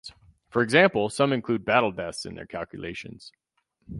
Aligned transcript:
For 0.49 0.61
example, 0.63 1.09
some 1.09 1.31
include 1.31 1.63
battle 1.63 1.91
deaths 1.91 2.25
in 2.25 2.33
their 2.33 2.47
calculations. 2.47 3.31